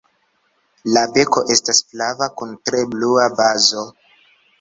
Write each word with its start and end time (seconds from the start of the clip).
La 0.95 1.01
beko 1.17 1.43
estas 1.55 1.81
flava 1.91 2.29
kun 2.39 2.55
tre 2.71 2.81
blua 2.95 3.29
bazo. 3.41 3.85